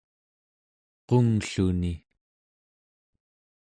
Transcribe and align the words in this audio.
qunglluni 1.07 1.93